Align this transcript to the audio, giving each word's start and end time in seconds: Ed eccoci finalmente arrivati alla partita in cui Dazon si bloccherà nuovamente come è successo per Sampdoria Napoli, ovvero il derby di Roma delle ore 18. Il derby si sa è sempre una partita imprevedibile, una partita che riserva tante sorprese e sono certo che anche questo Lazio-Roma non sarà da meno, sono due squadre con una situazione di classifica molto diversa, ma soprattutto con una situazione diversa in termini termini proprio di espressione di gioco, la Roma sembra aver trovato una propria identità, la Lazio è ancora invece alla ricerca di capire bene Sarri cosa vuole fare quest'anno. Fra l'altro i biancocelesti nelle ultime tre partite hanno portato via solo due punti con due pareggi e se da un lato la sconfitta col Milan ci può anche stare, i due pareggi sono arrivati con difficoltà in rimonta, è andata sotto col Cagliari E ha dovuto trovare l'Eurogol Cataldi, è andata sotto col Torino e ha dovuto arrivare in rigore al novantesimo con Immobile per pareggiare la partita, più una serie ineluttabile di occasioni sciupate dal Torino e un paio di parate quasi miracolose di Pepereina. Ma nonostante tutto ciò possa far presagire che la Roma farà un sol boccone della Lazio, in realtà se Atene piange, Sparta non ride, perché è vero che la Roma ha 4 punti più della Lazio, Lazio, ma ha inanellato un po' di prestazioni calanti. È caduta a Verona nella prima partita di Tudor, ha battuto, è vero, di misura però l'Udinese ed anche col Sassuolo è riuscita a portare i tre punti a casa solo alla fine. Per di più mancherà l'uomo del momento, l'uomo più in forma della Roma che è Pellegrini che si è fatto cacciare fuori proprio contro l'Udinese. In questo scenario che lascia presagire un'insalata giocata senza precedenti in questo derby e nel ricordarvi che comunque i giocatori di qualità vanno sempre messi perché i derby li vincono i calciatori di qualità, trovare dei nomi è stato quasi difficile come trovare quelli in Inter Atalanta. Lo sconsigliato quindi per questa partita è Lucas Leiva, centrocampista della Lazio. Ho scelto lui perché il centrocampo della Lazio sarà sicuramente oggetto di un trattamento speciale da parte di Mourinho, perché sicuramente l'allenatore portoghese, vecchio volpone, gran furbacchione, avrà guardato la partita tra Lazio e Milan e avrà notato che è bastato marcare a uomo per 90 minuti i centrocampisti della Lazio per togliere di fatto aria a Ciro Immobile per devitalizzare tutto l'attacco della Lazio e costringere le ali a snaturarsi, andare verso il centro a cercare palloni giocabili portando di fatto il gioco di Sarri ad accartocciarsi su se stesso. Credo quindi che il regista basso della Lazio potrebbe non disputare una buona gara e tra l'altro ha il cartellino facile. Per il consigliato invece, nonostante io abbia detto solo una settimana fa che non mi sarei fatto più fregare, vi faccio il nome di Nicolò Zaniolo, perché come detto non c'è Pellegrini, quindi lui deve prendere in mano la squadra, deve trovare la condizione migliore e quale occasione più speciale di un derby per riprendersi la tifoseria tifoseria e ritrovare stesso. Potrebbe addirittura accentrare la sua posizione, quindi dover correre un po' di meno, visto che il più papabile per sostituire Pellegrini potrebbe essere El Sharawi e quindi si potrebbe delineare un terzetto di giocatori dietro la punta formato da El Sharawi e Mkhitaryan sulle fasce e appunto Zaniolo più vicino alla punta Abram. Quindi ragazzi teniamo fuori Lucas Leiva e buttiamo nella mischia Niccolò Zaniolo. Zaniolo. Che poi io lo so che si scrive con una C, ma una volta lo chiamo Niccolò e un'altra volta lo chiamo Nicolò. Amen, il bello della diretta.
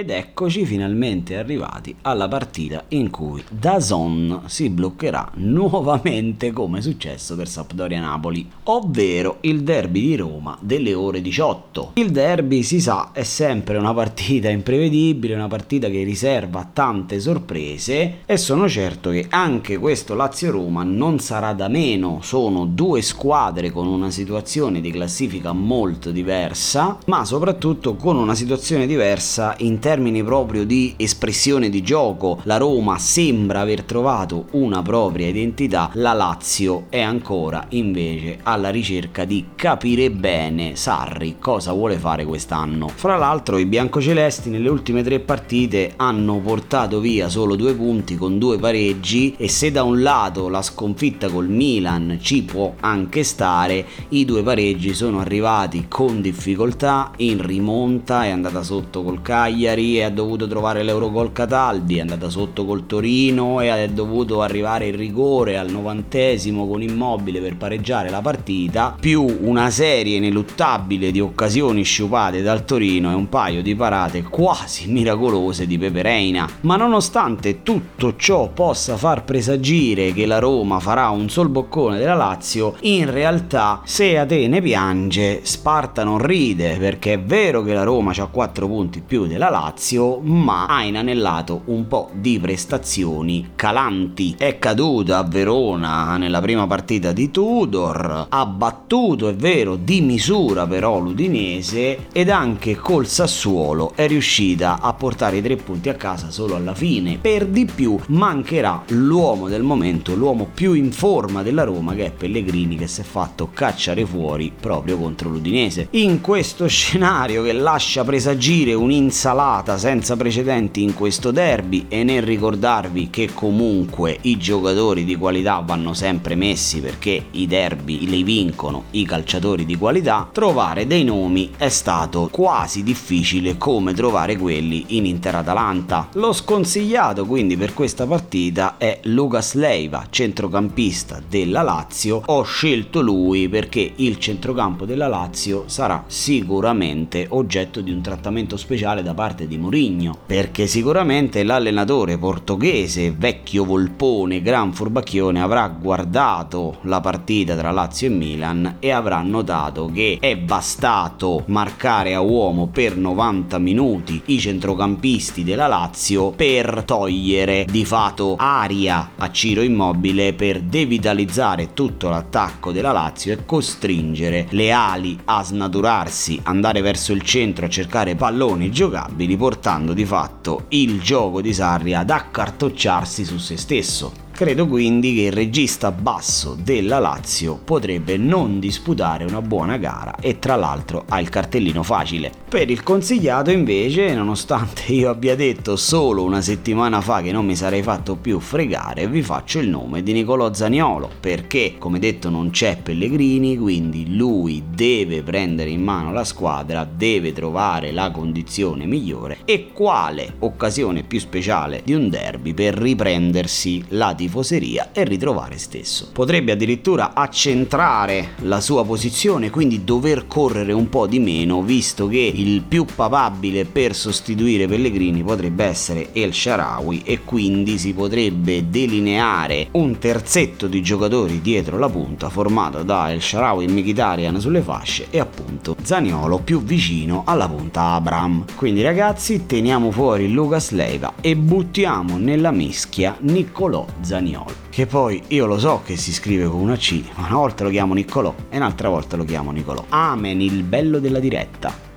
Ed 0.00 0.08
eccoci 0.08 0.64
finalmente 0.64 1.36
arrivati 1.36 1.94
alla 2.00 2.26
partita 2.26 2.84
in 2.88 3.10
cui 3.10 3.44
Dazon 3.50 4.44
si 4.46 4.70
bloccherà 4.70 5.32
nuovamente 5.34 6.52
come 6.52 6.78
è 6.78 6.80
successo 6.80 7.36
per 7.36 7.46
Sampdoria 7.46 8.00
Napoli, 8.00 8.48
ovvero 8.62 9.36
il 9.42 9.62
derby 9.62 10.00
di 10.00 10.16
Roma 10.16 10.56
delle 10.58 10.94
ore 10.94 11.20
18. 11.20 11.90
Il 11.96 12.12
derby 12.12 12.62
si 12.62 12.80
sa 12.80 13.10
è 13.12 13.24
sempre 13.24 13.76
una 13.76 13.92
partita 13.92 14.48
imprevedibile, 14.48 15.34
una 15.34 15.48
partita 15.48 15.90
che 15.90 16.02
riserva 16.02 16.66
tante 16.72 17.20
sorprese 17.20 18.20
e 18.24 18.38
sono 18.38 18.70
certo 18.70 19.10
che 19.10 19.26
anche 19.28 19.76
questo 19.76 20.14
Lazio-Roma 20.14 20.82
non 20.82 21.18
sarà 21.18 21.52
da 21.52 21.68
meno, 21.68 22.20
sono 22.22 22.64
due 22.64 23.02
squadre 23.02 23.70
con 23.70 23.86
una 23.86 24.10
situazione 24.10 24.80
di 24.80 24.90
classifica 24.90 25.52
molto 25.52 26.10
diversa, 26.10 26.96
ma 27.04 27.26
soprattutto 27.26 27.96
con 27.96 28.16
una 28.16 28.34
situazione 28.34 28.86
diversa 28.86 29.54
in 29.58 29.72
termini 29.74 29.88
termini 29.90 30.22
proprio 30.22 30.64
di 30.64 30.94
espressione 30.96 31.68
di 31.68 31.82
gioco, 31.82 32.38
la 32.44 32.58
Roma 32.58 32.96
sembra 32.96 33.58
aver 33.58 33.82
trovato 33.82 34.44
una 34.52 34.82
propria 34.82 35.26
identità, 35.26 35.90
la 35.94 36.12
Lazio 36.12 36.84
è 36.90 37.00
ancora 37.00 37.66
invece 37.70 38.38
alla 38.44 38.70
ricerca 38.70 39.24
di 39.24 39.46
capire 39.56 40.12
bene 40.12 40.76
Sarri 40.76 41.38
cosa 41.40 41.72
vuole 41.72 41.96
fare 41.96 42.24
quest'anno. 42.24 42.86
Fra 42.86 43.16
l'altro 43.16 43.58
i 43.58 43.66
biancocelesti 43.66 44.48
nelle 44.48 44.68
ultime 44.68 45.02
tre 45.02 45.18
partite 45.18 45.94
hanno 45.96 46.38
portato 46.38 47.00
via 47.00 47.28
solo 47.28 47.56
due 47.56 47.74
punti 47.74 48.14
con 48.14 48.38
due 48.38 48.60
pareggi 48.60 49.34
e 49.36 49.48
se 49.48 49.72
da 49.72 49.82
un 49.82 50.02
lato 50.02 50.48
la 50.48 50.62
sconfitta 50.62 51.28
col 51.28 51.48
Milan 51.48 52.18
ci 52.20 52.44
può 52.44 52.74
anche 52.78 53.24
stare, 53.24 53.84
i 54.10 54.24
due 54.24 54.44
pareggi 54.44 54.94
sono 54.94 55.18
arrivati 55.18 55.86
con 55.88 56.20
difficoltà 56.20 57.10
in 57.16 57.44
rimonta, 57.44 58.24
è 58.24 58.28
andata 58.28 58.62
sotto 58.62 59.02
col 59.02 59.20
Cagliari 59.20 59.79
E 59.80 60.02
ha 60.02 60.10
dovuto 60.10 60.46
trovare 60.46 60.82
l'Eurogol 60.82 61.32
Cataldi, 61.32 61.96
è 61.96 62.00
andata 62.00 62.28
sotto 62.28 62.66
col 62.66 62.84
Torino 62.84 63.62
e 63.62 63.68
ha 63.68 63.86
dovuto 63.88 64.42
arrivare 64.42 64.88
in 64.88 64.96
rigore 64.96 65.56
al 65.56 65.70
novantesimo 65.70 66.68
con 66.68 66.82
Immobile 66.82 67.40
per 67.40 67.56
pareggiare 67.56 68.10
la 68.10 68.20
partita, 68.20 68.94
più 69.00 69.24
una 69.40 69.70
serie 69.70 70.18
ineluttabile 70.18 71.10
di 71.10 71.18
occasioni 71.18 71.82
sciupate 71.82 72.42
dal 72.42 72.66
Torino 72.66 73.10
e 73.10 73.14
un 73.14 73.30
paio 73.30 73.62
di 73.62 73.74
parate 73.74 74.22
quasi 74.22 74.86
miracolose 74.90 75.66
di 75.66 75.78
Pepereina. 75.78 76.46
Ma 76.60 76.76
nonostante 76.76 77.62
tutto 77.62 78.16
ciò 78.16 78.48
possa 78.48 78.98
far 78.98 79.24
presagire 79.24 80.12
che 80.12 80.26
la 80.26 80.38
Roma 80.38 80.78
farà 80.78 81.08
un 81.08 81.30
sol 81.30 81.48
boccone 81.48 81.96
della 81.96 82.14
Lazio, 82.14 82.74
in 82.80 83.10
realtà 83.10 83.80
se 83.84 84.18
Atene 84.18 84.60
piange, 84.60 85.40
Sparta 85.42 86.04
non 86.04 86.18
ride, 86.18 86.76
perché 86.76 87.14
è 87.14 87.20
vero 87.20 87.62
che 87.62 87.72
la 87.72 87.82
Roma 87.82 88.12
ha 88.14 88.26
4 88.26 88.66
punti 88.66 89.00
più 89.00 89.26
della 89.26 89.48
Lazio, 89.48 89.59
Lazio, 89.60 90.20
ma 90.20 90.64
ha 90.64 90.84
inanellato 90.84 91.62
un 91.66 91.86
po' 91.86 92.08
di 92.14 92.38
prestazioni 92.40 93.50
calanti. 93.54 94.34
È 94.38 94.58
caduta 94.58 95.18
a 95.18 95.22
Verona 95.22 96.16
nella 96.16 96.40
prima 96.40 96.66
partita 96.66 97.12
di 97.12 97.30
Tudor, 97.30 98.26
ha 98.30 98.46
battuto, 98.46 99.28
è 99.28 99.34
vero, 99.34 99.76
di 99.76 100.00
misura 100.00 100.66
però 100.66 100.98
l'Udinese 100.98 102.06
ed 102.10 102.30
anche 102.30 102.76
col 102.76 103.06
Sassuolo 103.06 103.92
è 103.94 104.06
riuscita 104.06 104.80
a 104.80 104.94
portare 104.94 105.36
i 105.36 105.42
tre 105.42 105.56
punti 105.56 105.90
a 105.90 105.94
casa 105.94 106.30
solo 106.30 106.56
alla 106.56 106.74
fine. 106.74 107.18
Per 107.20 107.46
di 107.46 107.66
più 107.66 107.98
mancherà 108.08 108.84
l'uomo 108.88 109.48
del 109.48 109.62
momento, 109.62 110.14
l'uomo 110.14 110.48
più 110.52 110.72
in 110.72 110.90
forma 110.90 111.42
della 111.42 111.64
Roma 111.64 111.92
che 111.94 112.06
è 112.06 112.10
Pellegrini 112.10 112.76
che 112.76 112.86
si 112.86 113.02
è 113.02 113.04
fatto 113.04 113.50
cacciare 113.52 114.06
fuori 114.06 114.50
proprio 114.58 114.96
contro 114.96 115.28
l'Udinese. 115.28 115.88
In 115.92 116.22
questo 116.22 116.66
scenario 116.66 117.42
che 117.42 117.52
lascia 117.52 118.04
presagire 118.04 118.72
un'insalata 118.72 119.48
giocata 119.50 119.78
senza 119.78 120.16
precedenti 120.16 120.80
in 120.80 120.94
questo 120.94 121.32
derby 121.32 121.86
e 121.88 122.04
nel 122.04 122.22
ricordarvi 122.22 123.10
che 123.10 123.30
comunque 123.34 124.16
i 124.22 124.36
giocatori 124.36 125.04
di 125.04 125.16
qualità 125.16 125.60
vanno 125.64 125.92
sempre 125.92 126.36
messi 126.36 126.80
perché 126.80 127.26
i 127.32 127.48
derby 127.48 128.06
li 128.06 128.22
vincono 128.22 128.84
i 128.92 129.04
calciatori 129.04 129.64
di 129.64 129.76
qualità, 129.76 130.28
trovare 130.30 130.86
dei 130.86 131.02
nomi 131.02 131.50
è 131.56 131.68
stato 131.68 132.28
quasi 132.30 132.84
difficile 132.84 133.56
come 133.56 133.92
trovare 133.92 134.36
quelli 134.36 134.84
in 134.88 135.06
Inter 135.06 135.34
Atalanta. 135.34 136.08
Lo 136.12 136.32
sconsigliato 136.32 137.26
quindi 137.26 137.56
per 137.56 137.74
questa 137.74 138.06
partita 138.06 138.76
è 138.78 139.00
Lucas 139.04 139.54
Leiva, 139.54 140.06
centrocampista 140.10 141.20
della 141.28 141.62
Lazio. 141.62 142.22
Ho 142.26 142.44
scelto 142.44 143.00
lui 143.00 143.48
perché 143.48 143.94
il 143.96 144.18
centrocampo 144.18 144.84
della 144.84 145.08
Lazio 145.08 145.64
sarà 145.66 146.04
sicuramente 146.06 147.26
oggetto 147.30 147.80
di 147.80 147.90
un 147.90 148.00
trattamento 148.00 148.56
speciale 148.56 149.02
da 149.02 149.12
parte 149.12 149.39
di 149.46 149.58
Mourinho, 149.58 150.16
perché 150.26 150.66
sicuramente 150.66 151.42
l'allenatore 151.42 152.18
portoghese, 152.18 153.12
vecchio 153.16 153.64
volpone, 153.64 154.42
gran 154.42 154.72
furbacchione, 154.72 155.40
avrà 155.40 155.68
guardato 155.68 156.78
la 156.82 157.00
partita 157.00 157.56
tra 157.56 157.70
Lazio 157.70 158.08
e 158.08 158.10
Milan 158.10 158.76
e 158.80 158.90
avrà 158.90 159.20
notato 159.22 159.90
che 159.92 160.18
è 160.20 160.36
bastato 160.36 161.44
marcare 161.46 162.14
a 162.14 162.20
uomo 162.20 162.68
per 162.68 162.96
90 162.96 163.58
minuti 163.58 164.20
i 164.26 164.38
centrocampisti 164.38 165.44
della 165.44 165.66
Lazio 165.66 166.30
per 166.30 166.82
togliere 166.84 167.66
di 167.70 167.84
fatto 167.84 168.36
aria 168.38 169.12
a 169.16 169.30
Ciro 169.30 169.62
Immobile 169.62 170.32
per 170.32 170.60
devitalizzare 170.60 171.72
tutto 171.74 172.08
l'attacco 172.08 172.72
della 172.72 172.92
Lazio 172.92 173.32
e 173.32 173.44
costringere 173.44 174.46
le 174.50 174.70
ali 174.72 175.18
a 175.24 175.42
snaturarsi, 175.42 176.40
andare 176.44 176.80
verso 176.80 177.12
il 177.12 177.22
centro 177.22 177.66
a 177.66 177.68
cercare 177.68 178.14
palloni 178.14 178.70
giocabili 178.70 179.29
portando 179.36 179.92
di 179.92 180.04
fatto 180.04 180.64
il 180.68 181.00
gioco 181.00 181.40
di 181.40 181.52
Sarri 181.52 181.94
ad 181.94 182.10
accartocciarsi 182.10 183.24
su 183.24 183.38
se 183.38 183.56
stesso. 183.56 184.29
Credo 184.40 184.66
quindi 184.66 185.14
che 185.14 185.20
il 185.24 185.32
regista 185.32 185.92
basso 185.92 186.56
della 186.58 186.98
Lazio 186.98 187.60
potrebbe 187.62 188.16
non 188.16 188.58
disputare 188.58 189.24
una 189.24 189.42
buona 189.42 189.76
gara 189.76 190.14
e 190.18 190.38
tra 190.38 190.56
l'altro 190.56 191.04
ha 191.08 191.20
il 191.20 191.28
cartellino 191.28 191.82
facile. 191.82 192.32
Per 192.48 192.70
il 192.70 192.82
consigliato 192.82 193.50
invece, 193.50 194.14
nonostante 194.14 194.94
io 194.94 195.10
abbia 195.10 195.36
detto 195.36 195.76
solo 195.76 196.24
una 196.24 196.40
settimana 196.40 197.02
fa 197.02 197.20
che 197.20 197.32
non 197.32 197.44
mi 197.44 197.54
sarei 197.54 197.82
fatto 197.82 198.16
più 198.16 198.40
fregare, 198.40 199.08
vi 199.08 199.20
faccio 199.22 199.58
il 199.58 199.68
nome 199.68 200.02
di 200.02 200.14
Nicolò 200.14 200.54
Zaniolo, 200.54 201.10
perché 201.20 201.74
come 201.76 201.98
detto 201.98 202.30
non 202.30 202.48
c'è 202.48 202.78
Pellegrini, 202.82 203.58
quindi 203.58 204.16
lui 204.16 204.64
deve 204.74 205.22
prendere 205.22 205.68
in 205.68 205.82
mano 205.82 206.14
la 206.14 206.24
squadra, 206.24 206.88
deve 206.90 207.34
trovare 207.34 207.92
la 207.92 208.10
condizione 208.10 208.86
migliore 208.86 209.40
e 209.44 209.68
quale 209.70 210.36
occasione 210.38 211.02
più 211.02 211.20
speciale 211.20 211.82
di 211.84 211.92
un 211.92 212.08
derby 212.08 212.54
per 212.54 212.72
riprendersi 212.74 213.84
la 213.88 214.14
tifoseria 214.14 214.28
tifoseria 214.30 214.90
e 214.92 215.04
ritrovare 215.04 215.58
stesso. 215.58 216.08
Potrebbe 216.12 216.52
addirittura 216.52 217.12
accentrare 217.12 218.30
la 218.42 218.60
sua 218.60 218.84
posizione, 218.84 219.50
quindi 219.50 219.84
dover 219.84 220.26
correre 220.28 220.72
un 220.72 220.88
po' 220.88 221.08
di 221.08 221.18
meno, 221.18 221.62
visto 221.62 222.06
che 222.06 222.32
il 222.32 222.62
più 222.62 222.84
papabile 222.84 223.64
per 223.64 223.94
sostituire 223.94 224.68
Pellegrini 224.68 225.22
potrebbe 225.22 225.64
essere 225.64 226.10
El 226.12 226.32
Sharawi 226.32 227.02
e 227.04 227.20
quindi 227.24 227.76
si 227.76 227.92
potrebbe 227.92 228.70
delineare 228.70 229.68
un 229.72 229.98
terzetto 229.98 230.68
di 230.68 230.80
giocatori 230.80 231.40
dietro 231.40 231.78
la 231.78 231.88
punta 231.88 232.28
formato 232.28 232.84
da 232.84 233.10
El 233.10 233.20
Sharawi 233.20 233.64
e 233.64 233.68
Mkhitaryan 233.68 234.40
sulle 234.40 234.60
fasce 234.60 235.08
e 235.10 235.18
appunto 235.18 235.74
Zaniolo 235.82 236.38
più 236.38 236.62
vicino 236.62 237.24
alla 237.26 237.48
punta 237.48 237.94
Abram. 237.94 238.44
Quindi 238.54 238.82
ragazzi 238.82 239.46
teniamo 239.46 239.90
fuori 239.90 240.30
Lucas 240.30 240.70
Leiva 240.70 241.14
e 241.20 241.34
buttiamo 241.34 242.16
nella 242.16 242.52
mischia 242.52 243.16
Niccolò 243.20 243.84
Zaniolo. 244.00 244.19
Zaniolo. 244.20 244.52
Che 244.68 244.86
poi 244.86 245.22
io 245.28 245.46
lo 245.46 245.58
so 245.58 245.80
che 245.84 245.96
si 245.96 246.12
scrive 246.12 246.46
con 246.46 246.60
una 246.60 246.76
C, 246.76 247.02
ma 247.14 247.26
una 247.26 247.36
volta 247.36 247.64
lo 247.64 247.70
chiamo 247.70 247.94
Niccolò 247.94 248.34
e 248.50 248.56
un'altra 248.56 248.88
volta 248.88 249.16
lo 249.16 249.24
chiamo 249.24 249.50
Nicolò. 249.50 249.84
Amen, 249.88 250.40
il 250.40 250.62
bello 250.62 250.98
della 250.98 251.18
diretta. 251.18 251.88